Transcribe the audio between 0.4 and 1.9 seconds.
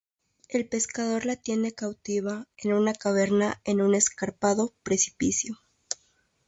El pescador la tiene